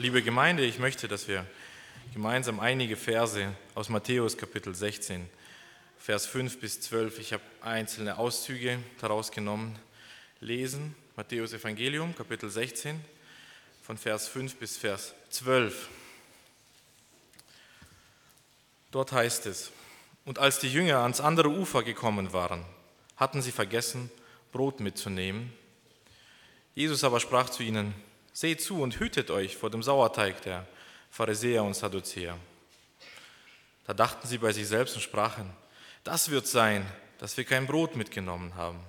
[0.00, 1.44] Liebe Gemeinde, ich möchte, dass wir
[2.14, 5.28] gemeinsam einige Verse aus Matthäus Kapitel 16,
[5.98, 9.78] Vers 5 bis 12, ich habe einzelne Auszüge daraus genommen,
[10.40, 10.94] lesen.
[11.16, 12.98] Matthäus Evangelium, Kapitel 16,
[13.82, 15.90] von Vers 5 bis Vers 12.
[18.92, 19.70] Dort heißt es,
[20.24, 22.64] und als die Jünger ans andere Ufer gekommen waren,
[23.18, 24.10] hatten sie vergessen,
[24.50, 25.52] Brot mitzunehmen.
[26.74, 27.92] Jesus aber sprach zu ihnen,
[28.32, 30.66] Seht zu und hütet euch vor dem Sauerteig der
[31.10, 32.38] Pharisäer und Sadduzäer.
[33.86, 35.50] Da dachten sie bei sich selbst und sprachen,
[36.04, 36.86] das wird sein,
[37.18, 38.80] dass wir kein Brot mitgenommen haben.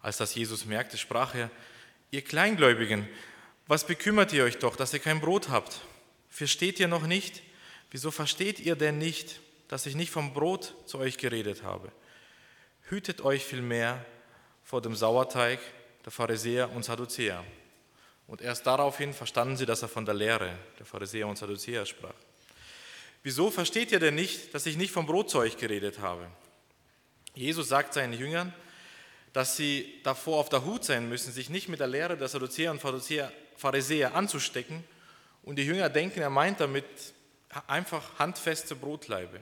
[0.00, 1.50] Als das Jesus merkte, sprach er,
[2.10, 3.08] ihr Kleingläubigen,
[3.68, 5.80] was bekümmert ihr euch doch, dass ihr kein Brot habt?
[6.28, 7.42] Versteht ihr noch nicht?
[7.90, 11.92] Wieso versteht ihr denn nicht, dass ich nicht vom Brot zu euch geredet habe?
[12.88, 14.04] Hütet euch vielmehr
[14.64, 15.60] vor dem Sauerteig
[16.04, 17.44] der Pharisäer und Sadduzäer.
[18.32, 22.14] Und erst daraufhin verstanden sie, dass er von der Lehre der Pharisäer und Sadduzäer sprach.
[23.22, 26.26] Wieso versteht ihr denn nicht, dass ich nicht vom Brot zu euch geredet habe?
[27.34, 28.54] Jesus sagt seinen Jüngern,
[29.34, 32.70] dass sie davor auf der Hut sein müssen, sich nicht mit der Lehre der Sadduzäer
[32.70, 34.82] und Pharisäer anzustecken.
[35.42, 36.86] Und die Jünger denken, er meint damit
[37.66, 39.40] einfach handfeste Brotlaibe.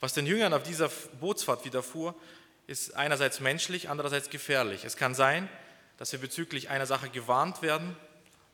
[0.00, 2.16] Was den Jüngern auf dieser Bootsfahrt widerfuhr,
[2.66, 4.84] ist einerseits menschlich, andererseits gefährlich.
[4.84, 5.48] Es kann sein,
[6.02, 7.94] dass wir bezüglich einer Sache gewarnt werden,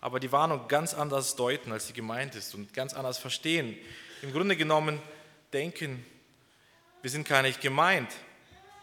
[0.02, 3.74] aber die Warnung ganz anders deuten, als sie gemeint ist und ganz anders verstehen.
[4.20, 5.00] Im Grunde genommen
[5.54, 6.04] denken,
[7.00, 8.12] wir sind gar nicht gemeint.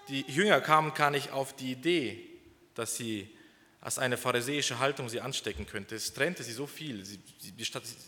[0.09, 2.27] Die Jünger kamen gar nicht auf die Idee,
[2.73, 3.29] dass sie
[3.81, 5.93] als eine pharisäische Haltung sie anstecken könnte.
[5.93, 7.05] Es trennte sie so viel.
[7.05, 7.53] Sie, sie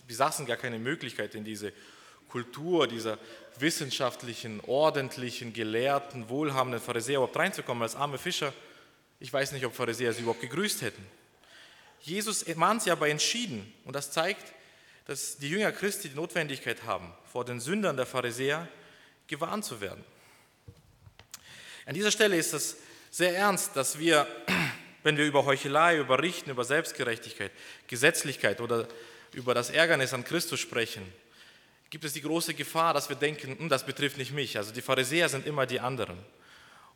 [0.08, 1.72] besaßen gar keine Möglichkeit in diese
[2.30, 3.20] Kultur dieser
[3.60, 8.52] wissenschaftlichen, ordentlichen, gelehrten, wohlhabenden Pharisäer überhaupt reinzukommen als arme Fischer
[9.20, 11.06] ich weiß nicht, ob Pharisäer sie überhaupt gegrüßt hätten.
[12.02, 14.54] Jesus mahnt sie aber entschieden und das zeigt,
[15.06, 18.68] dass die Jünger Christi die Notwendigkeit haben, vor den Sündern der Pharisäer
[19.28, 20.04] gewarnt zu werden.
[21.86, 22.78] An dieser Stelle ist es
[23.10, 24.28] sehr ernst, dass wir,
[25.04, 27.52] wenn wir über Heuchelei, über Richten, über Selbstgerechtigkeit,
[27.88, 28.88] Gesetzlichkeit oder
[29.34, 31.04] über das Ärgernis an Christus sprechen,
[31.90, 34.58] gibt es die große Gefahr, dass wir denken, hm, das betrifft nicht mich.
[34.58, 36.18] Also die Pharisäer sind immer die anderen.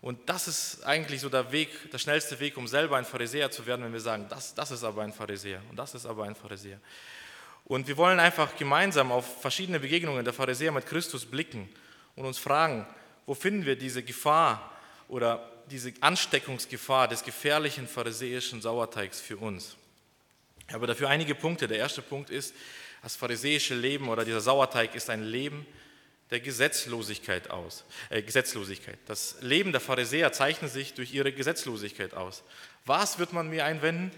[0.01, 3.65] Und das ist eigentlich so der Weg, der schnellste Weg, um selber ein Pharisäer zu
[3.67, 6.35] werden, wenn wir sagen, das, das ist aber ein Pharisäer und das ist aber ein
[6.35, 6.79] Pharisäer.
[7.65, 11.69] Und wir wollen einfach gemeinsam auf verschiedene Begegnungen der Pharisäer mit Christus blicken
[12.15, 12.87] und uns fragen,
[13.27, 14.71] wo finden wir diese Gefahr
[15.07, 19.77] oder diese Ansteckungsgefahr des gefährlichen pharisäischen Sauerteigs für uns.
[20.67, 21.67] Ich habe dafür einige Punkte.
[21.67, 22.55] Der erste Punkt ist,
[23.03, 25.65] das pharisäische Leben oder dieser Sauerteig ist ein Leben,
[26.31, 27.83] der Gesetzlosigkeit aus.
[28.09, 28.97] Äh, Gesetzlosigkeit.
[29.05, 32.43] Das Leben der Pharisäer zeichnet sich durch ihre Gesetzlosigkeit aus.
[32.85, 34.11] Was wird man mir einwenden?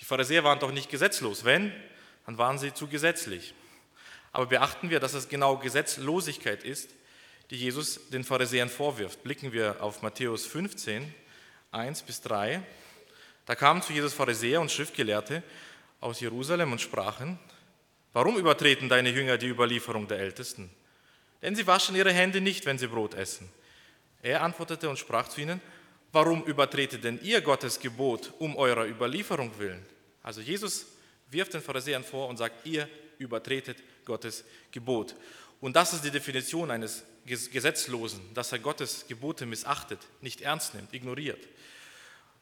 [0.00, 1.44] Die Pharisäer waren doch nicht gesetzlos.
[1.44, 1.72] Wenn,
[2.26, 3.54] dann waren sie zu gesetzlich.
[4.32, 6.90] Aber beachten wir, dass es genau Gesetzlosigkeit ist,
[7.50, 9.22] die Jesus den Pharisäern vorwirft.
[9.22, 11.14] Blicken wir auf Matthäus 15,
[11.70, 12.62] 1 bis 3.
[13.46, 15.42] Da kamen zu Jesus Pharisäer und Schriftgelehrte
[16.00, 17.38] aus Jerusalem und sprachen,
[18.12, 20.70] warum übertreten deine Jünger die Überlieferung der Ältesten?
[21.42, 23.48] Denn sie waschen ihre Hände nicht, wenn sie Brot essen.
[24.22, 25.60] Er antwortete und sprach zu ihnen,
[26.12, 29.84] warum übertretet denn ihr Gottes Gebot um eurer Überlieferung willen?
[30.22, 30.86] Also Jesus
[31.30, 32.88] wirft den Pharisäern vor und sagt, ihr
[33.18, 35.16] übertretet Gottes Gebot.
[35.60, 40.92] Und das ist die Definition eines Gesetzlosen, dass er Gottes Gebote missachtet, nicht ernst nimmt,
[40.92, 41.48] ignoriert.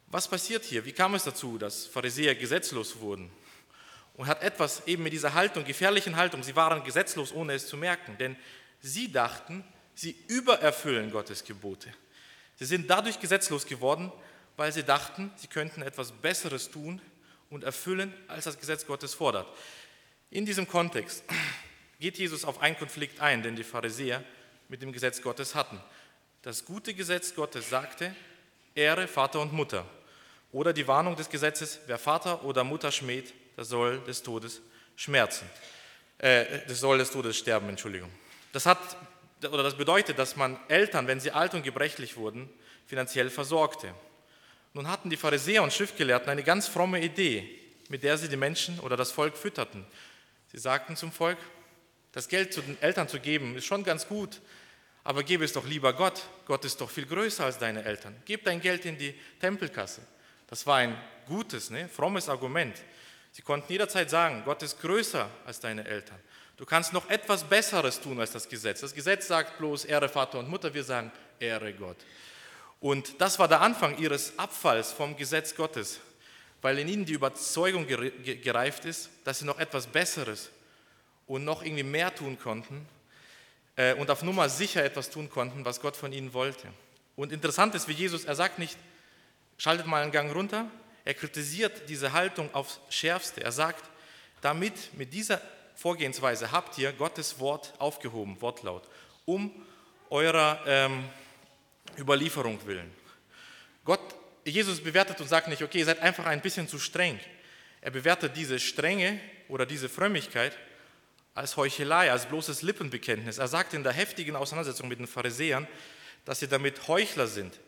[0.07, 0.83] Was passiert hier?
[0.85, 3.31] Wie kam es dazu, dass Pharisäer gesetzlos wurden?
[4.15, 7.77] Und hat etwas eben mit dieser Haltung, gefährlichen Haltung, sie waren gesetzlos, ohne es zu
[7.77, 8.17] merken.
[8.17, 8.35] Denn
[8.81, 9.63] Sie dachten,
[9.95, 11.93] sie übererfüllen Gottes Gebote.
[12.55, 14.11] Sie sind dadurch gesetzlos geworden,
[14.57, 17.01] weil sie dachten, sie könnten etwas Besseres tun
[17.49, 19.47] und erfüllen, als das Gesetz Gottes fordert.
[20.29, 21.23] In diesem Kontext
[21.99, 24.23] geht Jesus auf einen Konflikt ein, den die Pharisäer
[24.69, 25.79] mit dem Gesetz Gottes hatten.
[26.41, 28.15] Das gute Gesetz Gottes sagte,
[28.73, 29.85] Ehre Vater und Mutter.
[30.51, 34.61] Oder die Warnung des Gesetzes, wer Vater oder Mutter schmäht, der soll des Todes
[34.95, 35.49] schmerzen.
[36.17, 38.11] Äh, der soll des Todes sterben, Entschuldigung.
[38.51, 38.79] Das, hat,
[39.41, 42.49] oder das bedeutet, dass man Eltern, wenn sie alt und gebrechlich wurden,
[42.85, 43.93] finanziell versorgte.
[44.73, 47.59] Nun hatten die Pharisäer und Schriftgelehrten eine ganz fromme Idee,
[47.89, 49.85] mit der sie die Menschen oder das Volk fütterten.
[50.51, 51.37] Sie sagten zum Volk,
[52.11, 54.41] das Geld zu den Eltern zu geben, ist schon ganz gut,
[55.03, 56.21] aber gebe es doch lieber Gott.
[56.45, 58.15] Gott ist doch viel größer als deine Eltern.
[58.25, 60.01] Gib dein Geld in die Tempelkasse.
[60.47, 62.75] Das war ein gutes, ne, frommes Argument.
[63.31, 66.19] Sie konnten jederzeit sagen, Gott ist größer als deine Eltern.
[66.61, 68.81] Du kannst noch etwas Besseres tun als das Gesetz.
[68.81, 71.97] Das Gesetz sagt bloß, Ehre Vater und Mutter, wir sagen, Ehre Gott.
[72.79, 75.99] Und das war der Anfang ihres Abfalls vom Gesetz Gottes.
[76.61, 80.51] weil in ihnen die Überzeugung gereift ist, dass sie noch etwas Besseres
[81.25, 82.87] und noch irgendwie mehr tun konnten
[83.75, 86.67] äh, und auf Nummer sicher etwas tun konnten, was Gott von ihnen wollte.
[87.15, 88.77] Und interessant ist, wie Jesus, er sagt nicht,
[89.57, 90.69] schaltet mal einen Gang runter,
[91.05, 93.43] er kritisiert diese Haltung aufs Schärfste.
[93.43, 93.83] Er sagt,
[94.41, 95.41] damit, mit dieser
[95.75, 98.87] Vorgehensweise habt ihr Gottes Wort aufgehoben, Wortlaut,
[99.25, 99.51] um
[100.09, 101.03] eurer ähm,
[101.97, 102.91] Überlieferung willen.
[103.83, 104.01] Gott,
[104.45, 107.19] Jesus bewertet und sagt nicht, okay, ihr seid einfach ein bisschen zu streng.
[107.81, 110.57] Er bewertet diese Strenge oder diese Frömmigkeit
[111.33, 113.37] als Heuchelei, als bloßes Lippenbekenntnis.
[113.37, 115.67] Er sagt in der heftigen Auseinandersetzung mit den Pharisäern,
[116.25, 117.59] dass sie damit Heuchler sind,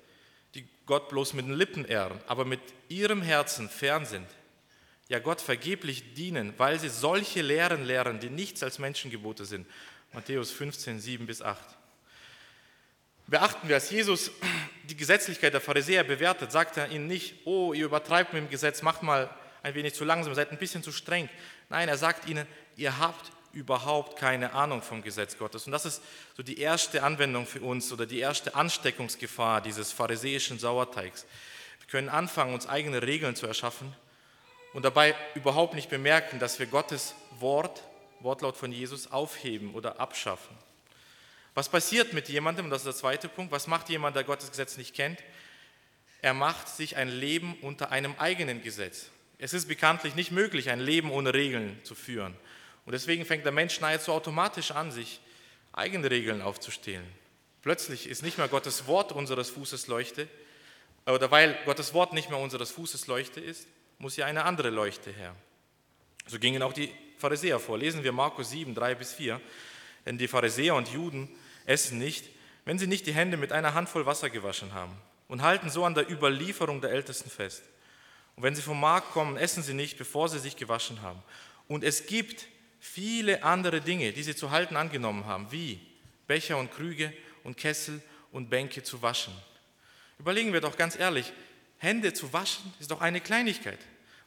[0.53, 4.27] die Gott bloß mit den Lippen ehren, aber mit ihrem Herzen fern sind.
[5.09, 9.67] Ja, Gott vergeblich dienen, weil sie solche Lehren lehren, die nichts als Menschengebote sind.
[10.13, 11.59] Matthäus 15, 7 bis 8.
[13.27, 14.31] Beachten wir, als Jesus
[14.83, 18.81] die Gesetzlichkeit der Pharisäer bewertet, sagt er ihnen nicht, oh, ihr übertreibt mit dem Gesetz,
[18.81, 19.29] macht mal
[19.61, 21.29] ein wenig zu langsam, seid ein bisschen zu streng.
[21.69, 22.45] Nein, er sagt ihnen,
[22.75, 25.65] ihr habt überhaupt keine Ahnung vom Gesetz Gottes.
[25.65, 26.01] Und das ist
[26.35, 31.25] so die erste Anwendung für uns oder die erste Ansteckungsgefahr dieses pharisäischen Sauerteigs.
[31.79, 33.95] Wir können anfangen, uns eigene Regeln zu erschaffen
[34.74, 37.84] und dabei überhaupt nicht bemerken, dass wir Gottes Wort,
[38.20, 40.56] Wortlaut von Jesus, aufheben oder abschaffen.
[41.54, 44.78] Was passiert mit jemandem, das ist der zweite Punkt, was macht jemand, der Gottes Gesetz
[44.78, 45.20] nicht kennt?
[46.22, 49.10] Er macht sich ein Leben unter einem eigenen Gesetz.
[49.38, 52.34] Es ist bekanntlich nicht möglich, ein Leben ohne Regeln zu führen.
[52.86, 55.20] Und deswegen fängt der Mensch nahezu automatisch an, sich
[55.74, 57.06] eigene Regeln aufzustellen.
[57.62, 60.28] Plötzlich ist nicht mehr Gottes Wort unseres Fußes Leuchte,
[61.06, 63.68] oder weil Gottes Wort nicht mehr unseres Fußes Leuchte ist,
[64.03, 65.33] muss ja eine andere Leuchte her.
[66.27, 67.77] So gingen auch die Pharisäer vor.
[67.77, 69.39] Lesen wir Markus 7, 3 bis 4.
[70.05, 71.29] Denn die Pharisäer und Juden
[71.65, 72.25] essen nicht,
[72.65, 74.91] wenn sie nicht die Hände mit einer Handvoll Wasser gewaschen haben
[75.29, 77.63] und halten so an der Überlieferung der Ältesten fest.
[78.35, 81.23] Und wenn sie vom Markt kommen, essen sie nicht, bevor sie sich gewaschen haben.
[81.69, 82.47] Und es gibt
[82.81, 85.79] viele andere Dinge, die sie zu halten angenommen haben, wie
[86.27, 87.13] Becher und Krüge
[87.45, 88.01] und Kessel
[88.33, 89.33] und Bänke zu waschen.
[90.19, 91.31] Überlegen wir doch ganz ehrlich,
[91.77, 93.79] Hände zu waschen ist doch eine Kleinigkeit.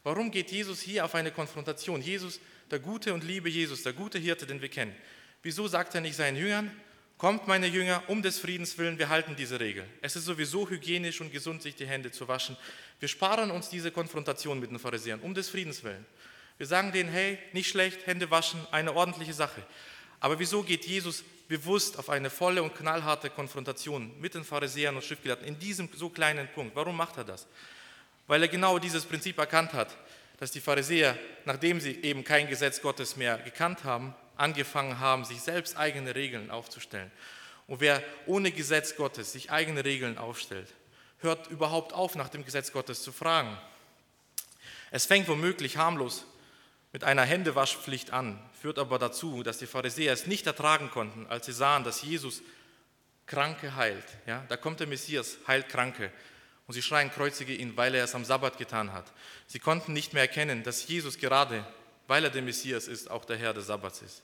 [0.06, 2.00] Warum geht Jesus hier auf eine Konfrontation?
[2.00, 2.38] Jesus,
[2.70, 4.94] der gute und liebe Jesus, der gute Hirte, den wir kennen.
[5.42, 6.70] Wieso sagt er nicht seinen Jüngern,
[7.18, 9.84] kommt meine Jünger, um des Friedens willen, wir halten diese Regel.
[10.02, 12.56] Es ist sowieso hygienisch und gesund, sich die Hände zu waschen.
[13.00, 16.06] Wir sparen uns diese Konfrontation mit den Pharisäern, um des Friedens willen.
[16.56, 19.60] Wir sagen denen, hey, nicht schlecht, Hände waschen, eine ordentliche Sache.
[20.20, 25.02] Aber wieso geht Jesus bewusst auf eine volle und knallharte Konfrontation mit den Pharisäern und
[25.02, 26.76] Schriftgelehrten in diesem so kleinen Punkt?
[26.76, 27.48] Warum macht er das?
[28.26, 29.96] Weil er genau dieses Prinzip erkannt hat,
[30.38, 35.40] dass die Pharisäer, nachdem sie eben kein Gesetz Gottes mehr gekannt haben, angefangen haben, sich
[35.40, 37.10] selbst eigene Regeln aufzustellen.
[37.66, 40.72] Und wer ohne Gesetz Gottes sich eigene Regeln aufstellt,
[41.18, 43.56] hört überhaupt auf, nach dem Gesetz Gottes zu fragen.
[44.90, 46.26] Es fängt womöglich harmlos
[46.92, 51.46] mit einer Händewaschpflicht an, führt aber dazu, dass die Pharisäer es nicht ertragen konnten, als
[51.46, 52.42] sie sahen, dass Jesus
[53.26, 54.04] Kranke heilt.
[54.26, 56.12] Ja, da kommt der Messias, heilt Kranke.
[56.66, 59.12] Und sie schreien, kreuzige ihn, weil er es am Sabbat getan hat.
[59.46, 61.64] Sie konnten nicht mehr erkennen, dass Jesus gerade,
[62.08, 64.22] weil er der Messias ist, auch der Herr des Sabbats ist.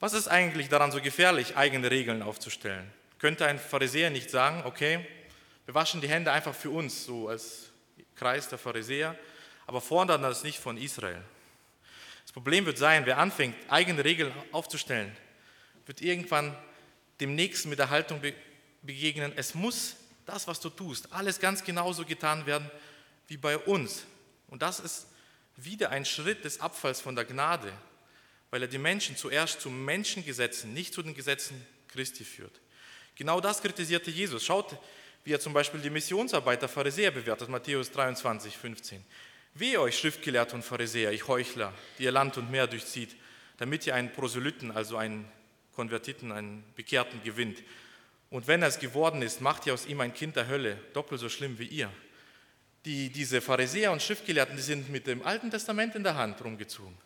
[0.00, 2.90] Was ist eigentlich daran so gefährlich, eigene Regeln aufzustellen?
[3.18, 5.06] Könnte ein Pharisäer nicht sagen, okay,
[5.64, 7.70] wir waschen die Hände einfach für uns, so als
[8.14, 9.18] Kreis der Pharisäer,
[9.66, 11.22] aber fordern das nicht von Israel.
[12.22, 15.16] Das Problem wird sein, wer anfängt, eigene Regeln aufzustellen,
[15.86, 16.56] wird irgendwann
[17.20, 18.20] dem Nächsten mit der Haltung
[18.82, 19.96] begegnen, es muss
[20.28, 22.70] das, was du tust, alles ganz genauso getan werden
[23.28, 24.04] wie bei uns.
[24.48, 25.06] Und das ist
[25.56, 27.72] wieder ein Schritt des Abfalls von der Gnade,
[28.50, 32.60] weil er die Menschen zuerst zu Menschengesetzen, nicht zu den Gesetzen Christi führt.
[33.16, 34.44] Genau das kritisierte Jesus.
[34.44, 34.76] Schaut,
[35.24, 39.04] wie er zum Beispiel die Missionsarbeit der Pharisäer bewertet, Matthäus 23, 15.
[39.54, 43.16] Wehe euch, Schriftgelehrte und Pharisäer, ich Heuchler, die ihr Land und Meer durchzieht,
[43.56, 45.30] damit ihr einen Proselyten, also einen
[45.74, 47.62] Konvertiten, einen Bekehrten gewinnt.
[48.30, 51.20] Und wenn er es geworden ist, macht ihr aus ihm ein Kind der Hölle, doppelt
[51.20, 51.90] so schlimm wie ihr.
[52.84, 56.96] Die, diese Pharisäer und Schriftgelehrten, die sind mit dem Alten Testament in der Hand rumgezogen.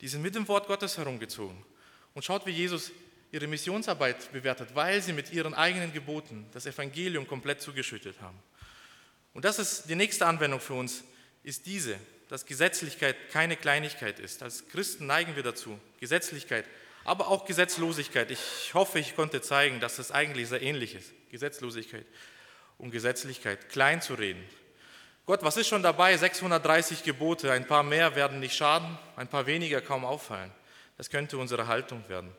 [0.00, 1.64] Die sind mit dem Wort Gottes herumgezogen.
[2.14, 2.90] Und schaut, wie Jesus
[3.30, 8.38] ihre Missionsarbeit bewertet, weil sie mit ihren eigenen Geboten das Evangelium komplett zugeschüttet haben.
[9.32, 11.04] Und das ist die nächste Anwendung für uns
[11.42, 11.96] ist diese,
[12.28, 14.42] dass Gesetzlichkeit keine Kleinigkeit ist.
[14.42, 16.66] Als Christen neigen wir dazu, Gesetzlichkeit,
[17.04, 18.30] aber auch Gesetzlosigkeit.
[18.30, 22.06] Ich hoffe, ich konnte zeigen, dass es eigentlich sehr ähnlich ist, Gesetzlosigkeit
[22.78, 24.42] und Gesetzlichkeit, klein zu reden.
[25.24, 26.16] Gott, was ist schon dabei?
[26.16, 30.50] 630 Gebote, ein paar mehr werden nicht schaden, ein paar weniger kaum auffallen.
[30.96, 32.32] Das könnte unsere Haltung werden.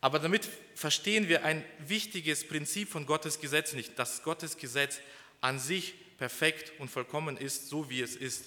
[0.00, 5.00] Aber damit verstehen wir ein wichtiges Prinzip von Gottes Gesetz nicht, dass Gottes Gesetz
[5.40, 8.46] an sich perfekt und vollkommen ist, so wie es ist.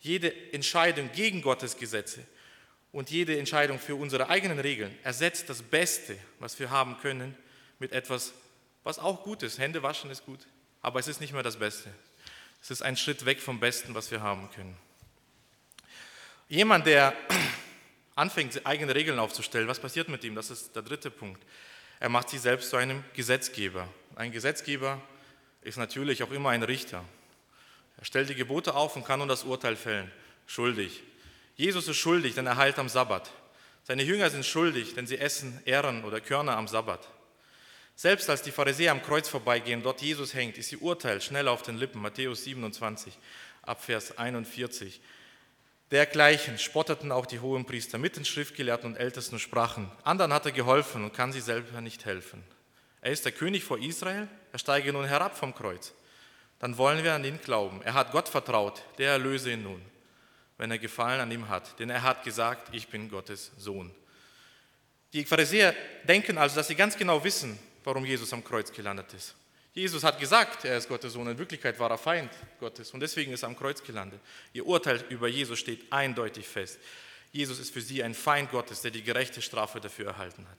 [0.00, 2.26] jede Entscheidung gegen Gottes Gesetze
[2.94, 7.36] und jede Entscheidung für unsere eigenen Regeln ersetzt das Beste, was wir haben können,
[7.80, 8.32] mit etwas,
[8.84, 9.58] was auch gut ist.
[9.58, 10.38] Hände waschen ist gut,
[10.80, 11.90] aber es ist nicht mehr das Beste.
[12.62, 14.76] Es ist ein Schritt weg vom Besten, was wir haben können.
[16.48, 17.14] Jemand, der
[18.14, 20.36] anfängt, eigene Regeln aufzustellen, was passiert mit ihm?
[20.36, 21.42] Das ist der dritte Punkt.
[21.98, 23.88] Er macht sich selbst zu einem Gesetzgeber.
[24.14, 25.02] Ein Gesetzgeber
[25.62, 27.04] ist natürlich auch immer ein Richter.
[27.96, 30.12] Er stellt die Gebote auf und kann nun das Urteil fällen.
[30.46, 31.02] Schuldig.
[31.56, 33.30] Jesus ist schuldig, denn er heilt am Sabbat.
[33.84, 37.06] Seine Jünger sind schuldig, denn sie essen Ähren oder Körner am Sabbat.
[37.96, 41.62] Selbst als die Pharisäer am Kreuz vorbeigehen, dort Jesus hängt, ist ihr Urteil schnell auf
[41.62, 42.02] den Lippen.
[42.02, 43.16] Matthäus 27,
[43.62, 45.00] Abvers 41.
[45.90, 50.52] Dergleichen spotteten auch die Hohenpriester mit den Schriftgelehrten und Ältesten und sprachen, anderen hat er
[50.52, 52.42] geholfen und kann sie selber nicht helfen.
[53.00, 55.92] Er ist der König vor Israel, er steige nun herab vom Kreuz.
[56.58, 57.82] Dann wollen wir an ihn glauben.
[57.82, 59.82] Er hat Gott vertraut, der erlöse ihn nun,
[60.58, 61.78] wenn er Gefallen an ihm hat.
[61.78, 63.90] Denn er hat gesagt, ich bin Gottes Sohn.
[65.12, 65.74] Die Pharisäer
[66.08, 69.34] denken also, dass sie ganz genau wissen, warum Jesus am Kreuz gelandet ist.
[69.72, 71.26] Jesus hat gesagt, er ist Gottes Sohn.
[71.28, 72.30] In Wirklichkeit war er Feind
[72.60, 74.20] Gottes und deswegen ist er am Kreuz gelandet.
[74.52, 76.78] Ihr Urteil über Jesus steht eindeutig fest.
[77.32, 80.58] Jesus ist für sie ein Feind Gottes, der die gerechte Strafe dafür erhalten hat.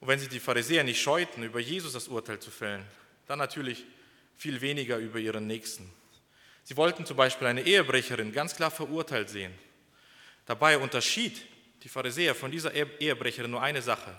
[0.00, 2.84] Und wenn sie die Pharisäer nicht scheuten, über Jesus das Urteil zu fällen,
[3.26, 3.84] dann natürlich
[4.36, 5.88] viel weniger über ihren Nächsten.
[6.64, 9.52] Sie wollten zum Beispiel eine Ehebrecherin ganz klar verurteilt sehen.
[10.46, 11.46] Dabei unterschied
[11.82, 14.16] die Pharisäer von dieser Ehebrecherin nur eine Sache.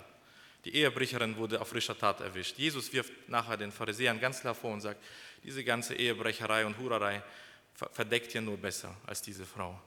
[0.64, 2.56] Die Ehebrecherin wurde auf frischer Tat erwischt.
[2.56, 5.02] Jesus wirft nachher den Pharisäern ganz klar vor und sagt,
[5.42, 7.22] diese ganze Ehebrecherei und Hurerei
[7.92, 9.80] verdeckt ihr nur besser als diese Frau.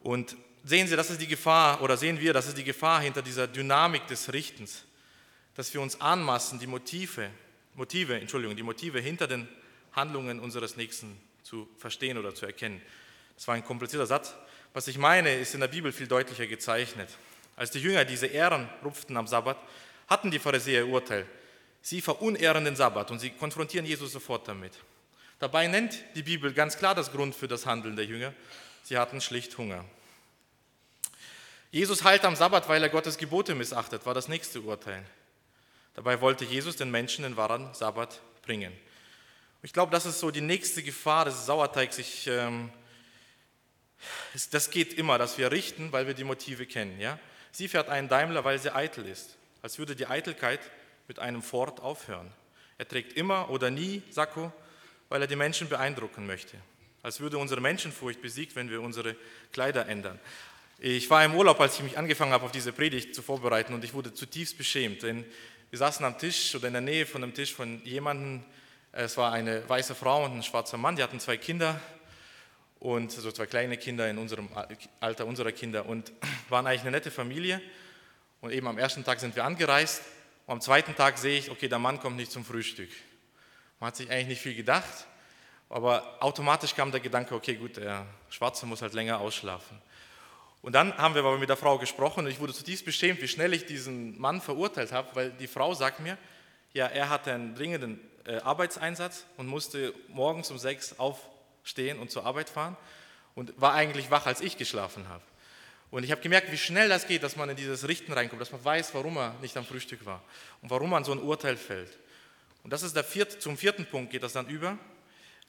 [0.00, 3.22] Und sehen Sie, das ist die Gefahr, oder sehen wir, das ist die Gefahr hinter
[3.22, 4.84] dieser Dynamik des Richtens,
[5.54, 7.30] dass wir uns anmaßen, die Motive,
[7.74, 9.48] Motive, Entschuldigung, die Motive hinter den
[9.92, 12.82] Handlungen unseres Nächsten zu verstehen oder zu erkennen.
[13.34, 14.34] Das war ein komplizierter Satz.
[14.74, 17.08] Was ich meine, ist in der Bibel viel deutlicher gezeichnet.
[17.56, 19.56] Als die Jünger diese Ehren rupften am Sabbat,
[20.08, 21.26] hatten die Pharisäer Urteil.
[21.80, 24.72] Sie verunehren den Sabbat und sie konfrontieren Jesus sofort damit.
[25.38, 28.34] Dabei nennt die Bibel ganz klar das Grund für das Handeln der Jünger.
[28.82, 29.84] Sie hatten schlicht Hunger.
[31.70, 35.02] Jesus heilt am Sabbat, weil er Gottes Gebote missachtet, war das nächste Urteil.
[35.94, 38.72] Dabei wollte Jesus den Menschen den wahren Sabbat bringen.
[39.62, 41.98] Ich glaube, das ist so die nächste Gefahr des Sauerteigs.
[41.98, 42.70] Ich, ähm,
[44.50, 47.00] das geht immer, dass wir richten, weil wir die Motive kennen.
[47.00, 47.18] Ja?
[47.50, 50.60] Sie fährt einen Daimler, weil sie eitel ist als würde die Eitelkeit
[51.06, 52.30] mit einem Fort aufhören.
[52.76, 54.52] Er trägt immer oder nie Sakko,
[55.08, 56.56] weil er die Menschen beeindrucken möchte.
[57.02, 59.16] Als würde unsere Menschenfurcht besiegt, wenn wir unsere
[59.52, 60.18] Kleider ändern.
[60.78, 63.82] Ich war im Urlaub, als ich mich angefangen habe, auf diese Predigt zu vorbereiten und
[63.82, 65.24] ich wurde zutiefst beschämt, denn
[65.70, 68.44] wir saßen am Tisch oder in der Nähe von einem Tisch von jemandem,
[69.04, 71.80] es war eine weiße Frau und ein schwarzer Mann, die hatten zwei Kinder
[72.80, 74.48] und so zwei kleine Kinder in unserem
[74.98, 76.10] Alter unserer Kinder und
[76.48, 77.62] waren eigentlich eine nette Familie.
[78.40, 80.02] Und eben am ersten Tag sind wir angereist
[80.46, 82.90] und am zweiten Tag sehe ich, okay, der Mann kommt nicht zum Frühstück.
[83.78, 85.06] Man hat sich eigentlich nicht viel gedacht,
[85.68, 89.80] aber automatisch kam der Gedanke, okay, gut, der Schwarze muss halt länger ausschlafen.
[90.60, 93.28] Und dann haben wir aber mit der Frau gesprochen und ich wurde zutiefst beschämt, wie
[93.28, 96.18] schnell ich diesen Mann verurteilt habe, weil die Frau sagt mir,
[96.72, 102.26] ja, er hatte einen dringenden äh, Arbeitseinsatz und musste morgens um sechs aufstehen und zur
[102.26, 102.76] Arbeit fahren
[103.34, 105.22] und war eigentlich wach, als ich geschlafen habe.
[105.90, 108.52] Und ich habe gemerkt, wie schnell das geht, dass man in dieses Richten reinkommt, dass
[108.52, 110.22] man weiß, warum er nicht am Frühstück war
[110.60, 111.96] und warum man so ein Urteil fällt.
[112.62, 114.76] Und das ist der vierte, zum vierten Punkt geht das dann über,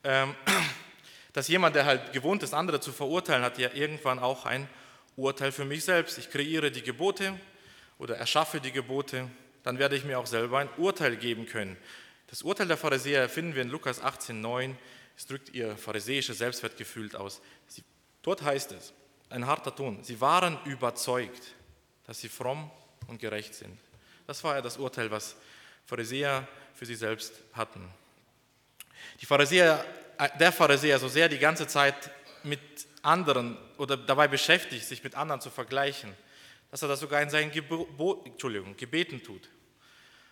[0.05, 0.33] ähm,
[1.33, 4.69] dass jemand, der halt gewohnt ist, andere zu verurteilen, hat ja irgendwann auch ein
[5.17, 6.17] Urteil für mich selbst.
[6.17, 7.37] Ich kreiere die Gebote
[7.97, 9.29] oder erschaffe die Gebote,
[9.69, 11.77] dann werde ich mir auch selber ein Urteil geben können.
[12.25, 14.73] Das Urteil der Pharisäer finden wir in Lukas 18,9.
[15.15, 17.39] Es drückt ihr pharisäisches Selbstwertgefühl aus.
[17.67, 17.83] Sie,
[18.23, 18.93] dort heißt es,
[19.29, 20.03] ein harter Ton.
[20.03, 21.53] Sie waren überzeugt,
[22.07, 22.71] dass sie fromm
[23.05, 23.77] und gerecht sind.
[24.25, 25.35] Das war ja das Urteil, was
[25.85, 27.87] Pharisäer für sie selbst hatten.
[29.21, 29.85] Die Pharisäer,
[30.17, 32.09] äh, der Pharisäer so sehr die ganze Zeit
[32.41, 32.59] mit
[33.03, 36.11] anderen oder dabei beschäftigt, sich mit anderen zu vergleichen,
[36.71, 39.47] dass er das sogar in seinen Gebo Entschuldigung, Gebeten tut.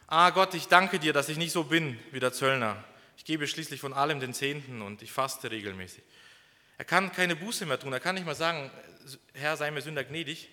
[0.10, 2.82] Ah Gott, ich danke dir, dass ich nicht so bin wie der Zöllner.
[3.18, 6.02] Ich gebe schließlich von allem den Zehnten und ich faste regelmäßig.
[6.78, 7.92] Er kann keine Buße mehr tun.
[7.92, 8.72] Er kann nicht mal sagen,
[9.34, 10.48] Herr, sei mir Sünder gnädig.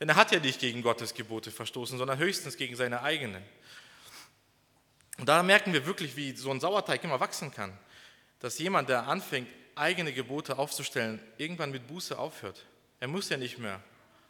[0.00, 3.44] Denn er hat ja nicht gegen Gottes Gebote verstoßen, sondern höchstens gegen seine eigenen.
[5.18, 7.78] Und da merken wir wirklich, wie so ein Sauerteig immer wachsen kann.
[8.40, 12.66] Dass jemand, der anfängt, eigene Gebote aufzustellen, irgendwann mit Buße aufhört.
[12.98, 13.80] Er muss ja nicht mehr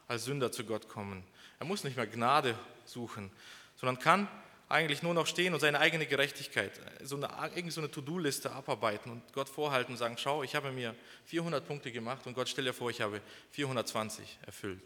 [0.07, 1.23] als Sünder zu Gott kommen.
[1.57, 3.31] Er muss nicht mehr Gnade suchen,
[3.75, 4.27] sondern kann
[4.69, 6.71] eigentlich nur noch stehen und seine eigene Gerechtigkeit,
[7.01, 10.95] so eine, so eine To-Do-Liste abarbeiten und Gott vorhalten und sagen, schau, ich habe mir
[11.25, 13.19] 400 Punkte gemacht und Gott stell dir vor, ich habe
[13.51, 14.83] 420 erfüllt.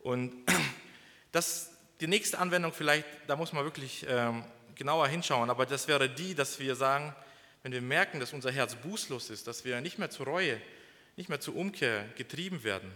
[0.00, 0.32] Und
[1.32, 6.08] das, die nächste Anwendung vielleicht, da muss man wirklich ähm, genauer hinschauen, aber das wäre
[6.08, 7.14] die, dass wir sagen,
[7.62, 10.58] wenn wir merken, dass unser Herz bußlos ist, dass wir nicht mehr zur Reue,
[11.16, 12.90] nicht mehr zur Umkehr getrieben werden,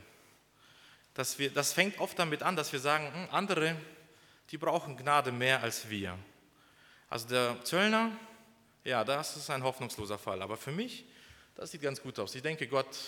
[1.12, 3.76] dass wir, das fängt oft damit an, dass wir sagen, hm, andere,
[4.50, 6.18] die brauchen Gnade mehr als wir.
[7.08, 8.10] Also der Zöllner,
[8.84, 10.42] ja, das ist ein hoffnungsloser Fall.
[10.42, 11.04] Aber für mich,
[11.54, 12.34] das sieht ganz gut aus.
[12.34, 12.98] Ich denke, Gott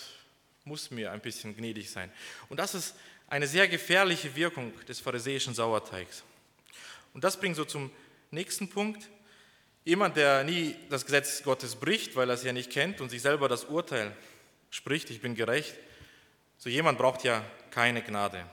[0.64, 2.12] muss mir ein bisschen gnädig sein.
[2.48, 2.94] Und das ist
[3.28, 6.22] eine sehr gefährliche Wirkung des pharisäischen Sauerteigs.
[7.14, 7.90] Und das bringt so zum
[8.30, 9.08] nächsten Punkt.
[9.84, 13.22] Jemand, der nie das Gesetz Gottes bricht, weil er es ja nicht kennt und sich
[13.22, 14.16] selber das Urteil
[14.70, 15.74] spricht, ich bin gerecht,
[16.56, 18.46] so jemand braucht ja keine Gnade.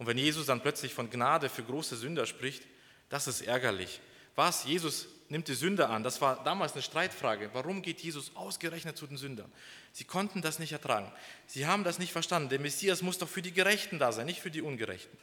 [0.00, 2.62] Und wenn Jesus dann plötzlich von Gnade für große Sünder spricht,
[3.10, 4.00] das ist ärgerlich.
[4.34, 4.64] Was?
[4.64, 6.02] Jesus nimmt die Sünder an.
[6.02, 7.50] Das war damals eine Streitfrage.
[7.52, 9.52] Warum geht Jesus ausgerechnet zu den Sündern?
[9.92, 11.12] Sie konnten das nicht ertragen.
[11.46, 12.48] Sie haben das nicht verstanden.
[12.48, 15.14] Der Messias muss doch für die Gerechten da sein, nicht für die Ungerechten.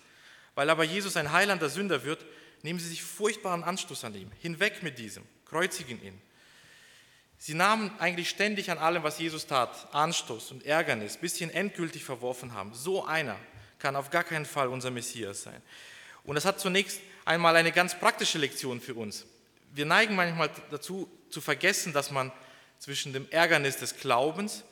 [0.53, 2.23] Weil aber Jesus ein heilender Sünder wird,
[2.61, 4.31] nehmen sie sich furchtbaren Anstoß an ihm.
[4.41, 6.21] Hinweg mit diesem, kreuzigen ihn.
[7.39, 11.49] Sie nahmen eigentlich ständig an allem, was Jesus tat, Anstoß und Ärgernis, bis sie ihn
[11.49, 12.75] endgültig verworfen haben.
[12.75, 13.37] So einer
[13.79, 15.61] kann auf gar keinen Fall unser Messias sein.
[16.23, 19.25] Und das hat zunächst einmal eine ganz praktische Lektion für uns.
[19.73, 22.31] Wir neigen manchmal dazu zu vergessen, dass man
[22.79, 24.63] zwischen dem Ärgernis des Glaubens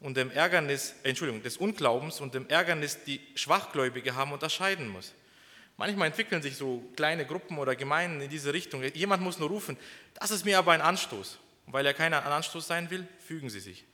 [0.00, 5.12] und dem Ärgernis, äh, Entschuldigung, des Unglaubens und dem Ärgernis, die Schwachgläubige haben, unterscheiden muss.
[5.76, 8.82] Manchmal entwickeln sich so kleine Gruppen oder Gemeinden in diese Richtung.
[8.82, 9.76] Jemand muss nur rufen,
[10.14, 11.38] das ist mir aber ein Anstoß.
[11.66, 13.84] Und weil er kein Anstoß sein will, fügen sie sich.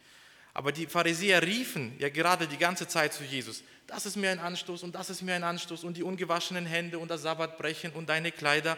[0.59, 4.41] Aber die Pharisäer riefen ja gerade die ganze Zeit zu Jesus, das ist mir ein
[4.41, 8.09] Anstoß und das ist mir ein Anstoß und die ungewaschenen Hände und das Sabbatbrechen und
[8.09, 8.77] deine Kleider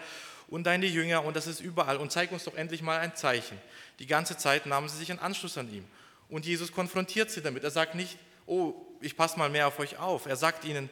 [0.48, 3.58] und deine Jünger und das ist überall und zeig uns doch endlich mal ein Zeichen.
[3.98, 5.86] Die ganze Zeit nahmen sie sich einen Anschluss an ihm
[6.28, 7.64] und Jesus konfrontiert sie damit.
[7.64, 10.26] Er sagt nicht, oh, ich passe mal mehr auf euch auf.
[10.26, 10.90] Er sagt ihnen,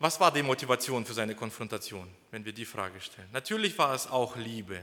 [0.00, 3.28] was war die Motivation für seine Konfrontation, wenn wir die Frage stellen?
[3.32, 4.80] Natürlich war es auch Liebe.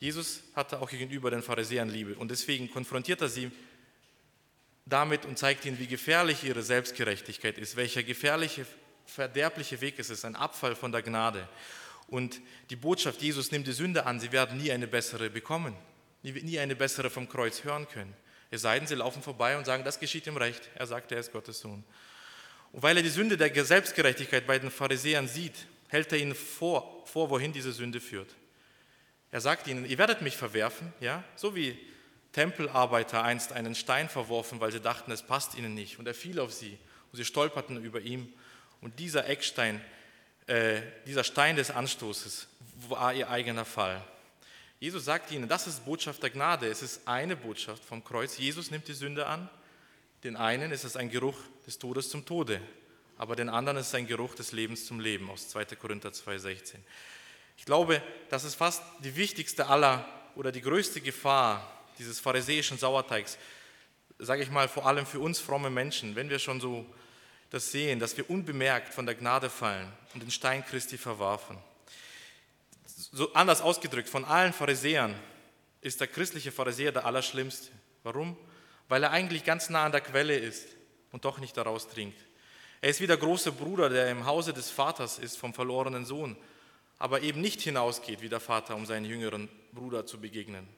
[0.00, 3.50] Jesus hatte auch gegenüber den Pharisäern Liebe und deswegen konfrontiert er sie
[4.86, 8.64] damit und zeigt ihnen, wie gefährlich ihre Selbstgerechtigkeit ist, welcher gefährliche,
[9.04, 11.46] verderbliche Weg es ist, ein Abfall von der Gnade.
[12.08, 15.76] Und die Botschaft, Jesus nimmt die Sünde an, sie werden nie eine bessere bekommen,
[16.22, 18.14] nie eine bessere vom Kreuz hören können.
[18.50, 20.70] Es sei denn, sie laufen vorbei und sagen, das geschieht ihm recht.
[20.74, 21.84] Er sagt, er ist Gottes Sohn.
[22.72, 27.04] Und weil er die Sünde der Selbstgerechtigkeit bei den Pharisäern sieht, hält er ihnen vor,
[27.06, 28.34] vor wohin diese Sünde führt.
[29.32, 31.78] Er sagt ihnen, ihr werdet mich verwerfen, ja, so wie
[32.32, 35.98] Tempelarbeiter einst einen Stein verworfen, weil sie dachten, es passt ihnen nicht.
[35.98, 36.78] Und er fiel auf sie
[37.10, 38.32] und sie stolperten über ihm.
[38.80, 39.80] Und dieser Eckstein,
[40.46, 42.48] äh, dieser Stein des Anstoßes
[42.88, 44.02] war ihr eigener Fall.
[44.78, 46.66] Jesus sagt ihnen, das ist Botschaft der Gnade.
[46.66, 48.38] Es ist eine Botschaft vom Kreuz.
[48.38, 49.48] Jesus nimmt die Sünde an.
[50.24, 52.60] Den einen ist es ein Geruch des Todes zum Tode,
[53.16, 55.64] aber den anderen ist es ein Geruch des Lebens zum Leben aus 2.
[55.76, 56.76] Korinther 2,16.
[57.60, 60.02] Ich glaube, das ist fast die wichtigste aller
[60.34, 63.36] oder die größte Gefahr dieses pharisäischen Sauerteigs,
[64.18, 66.86] sage ich mal, vor allem für uns fromme Menschen, wenn wir schon so
[67.50, 71.58] das sehen, dass wir unbemerkt von der Gnade fallen und den Stein Christi verwarfen.
[73.12, 75.14] So anders ausgedrückt, von allen Pharisäern
[75.82, 77.68] ist der christliche Pharisäer der Allerschlimmste.
[78.04, 78.38] Warum?
[78.88, 80.66] Weil er eigentlich ganz nah an der Quelle ist
[81.12, 82.18] und doch nicht daraus trinkt.
[82.80, 86.38] Er ist wie der große Bruder, der im Hause des Vaters ist vom verlorenen Sohn
[87.00, 90.68] aber eben nicht hinausgeht wie der Vater, um seinen jüngeren Bruder zu begegnen,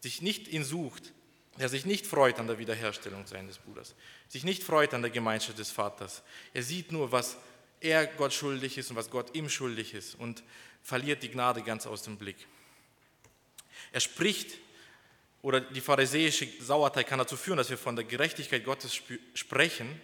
[0.00, 1.12] sich nicht ihn sucht,
[1.58, 3.96] der sich nicht freut an der Wiederherstellung seines Bruders,
[4.28, 6.22] sich nicht freut an der Gemeinschaft des Vaters.
[6.54, 7.36] Er sieht nur, was
[7.80, 10.44] er Gott schuldig ist und was Gott ihm schuldig ist und
[10.80, 12.46] verliert die Gnade ganz aus dem Blick.
[13.90, 14.58] Er spricht,
[15.42, 19.00] oder die pharisäische Sauerteig kann dazu führen, dass wir von der Gerechtigkeit Gottes
[19.34, 20.00] sprechen,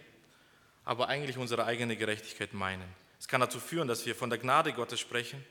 [0.83, 3.04] aber eigentlich unsere eigene Gerechtigkeit meinen.
[3.25, 5.43] Es kann dazu führen, dass wir von der Gnade Gottes sprechen,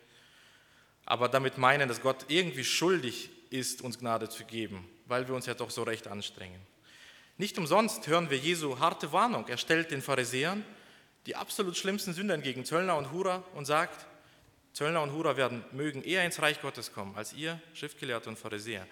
[1.05, 5.47] aber damit meinen, dass Gott irgendwie schuldig ist, uns Gnade zu geben, weil wir uns
[5.47, 6.61] ja doch so recht anstrengen.
[7.37, 9.49] Nicht umsonst hören wir Jesu harte Warnung.
[9.49, 10.65] Er stellt den Pharisäern
[11.27, 14.07] die absolut schlimmsten Sünder entgegen, Zöllner und Hurer, und sagt,
[14.73, 18.87] Zöllner und Hurer werden, mögen eher ins Reich Gottes kommen als ihr, Schriftgelehrte und Pharisäer.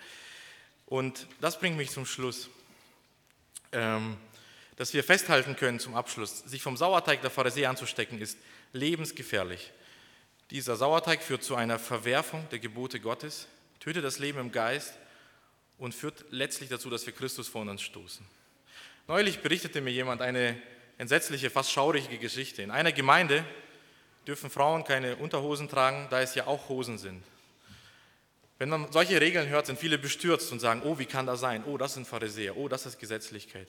[0.87, 2.51] Und das bringt mich zum Schluss.
[3.71, 4.17] Ähm,
[4.77, 8.39] dass wir festhalten können zum Abschluss, sich vom Sauerteig der Pharisäer anzustecken, ist
[8.73, 9.71] lebensgefährlich.
[10.51, 13.49] Dieser Sauerteig führt zu einer Verwerfung der Gebote Gottes,
[13.81, 14.95] tötet das Leben im Geist
[15.79, 18.25] und führt letztlich dazu, dass wir Christus vor uns stoßen.
[19.09, 20.61] Neulich berichtete mir jemand eine
[20.99, 22.63] entsetzliche, fast schaurige Geschichte.
[22.63, 23.45] In einer Gemeinde
[24.27, 27.25] dürfen Frauen keine Unterhosen tragen, da es ja auch Hosen sind.
[28.59, 31.65] Wenn man solche Regeln hört, sind viele bestürzt und sagen, oh, wie kann das sein?
[31.65, 33.67] Oh, das sind Pharisäer, oh, das ist Gesetzlichkeit.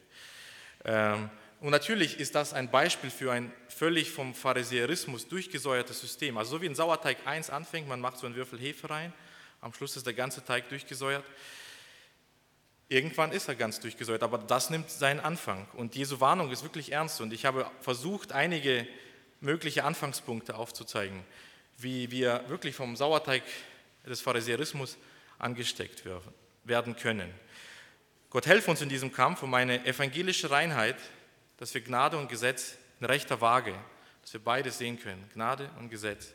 [0.85, 6.37] Ähm, und natürlich ist das ein Beispiel für ein völlig vom Pharisäerismus durchgesäuertes System.
[6.37, 9.13] Also so wie ein Sauerteig 1 anfängt, man macht so einen Würfel Hefe rein,
[9.61, 11.23] am Schluss ist der ganze Teig durchgesäuert.
[12.89, 15.65] Irgendwann ist er ganz durchgesäuert, aber das nimmt seinen Anfang.
[15.73, 17.21] Und Jesu Warnung ist wirklich ernst.
[17.21, 18.85] Und ich habe versucht, einige
[19.39, 21.23] mögliche Anfangspunkte aufzuzeigen,
[21.77, 23.43] wie wir wirklich vom Sauerteig
[24.05, 24.97] des Pharisäerismus
[25.39, 26.03] angesteckt
[26.65, 27.33] werden können.
[28.33, 30.95] Gott helfe uns in diesem Kampf um eine evangelische Reinheit,
[31.57, 33.75] dass wir Gnade und Gesetz in rechter Waage,
[34.23, 36.33] dass wir beide sehen können, Gnade und Gesetz.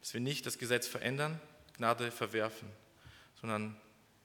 [0.00, 1.38] Dass wir nicht das Gesetz verändern,
[1.76, 2.70] Gnade verwerfen,
[3.42, 3.76] sondern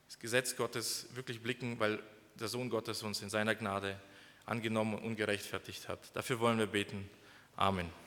[0.08, 2.02] das Gesetz Gottes wirklich blicken, weil
[2.36, 4.00] der Sohn Gottes uns in seiner Gnade
[4.46, 6.00] angenommen und ungerechtfertigt hat.
[6.16, 7.10] Dafür wollen wir beten.
[7.58, 8.03] Amen.